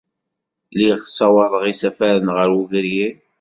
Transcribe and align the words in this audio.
Lliɣ 0.73 0.99
ssawaḍeɣ 1.01 1.63
isafaren 1.71 2.27
ɣer 2.35 2.49
wegrir. 2.55 3.13